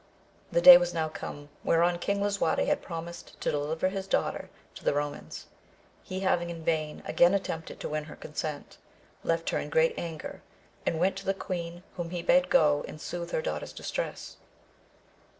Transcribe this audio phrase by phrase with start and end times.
[0.51, 4.83] HE day was now come whereon King Lisuarte had promised to deliver his daughter to
[4.83, 5.43] the Komans;
[6.01, 8.79] he having in vain again attempted to win her consent,
[9.23, 10.41] left her in great anger,
[10.87, 14.37] and went to the queen whom he bade go and soothe her daughter's distress.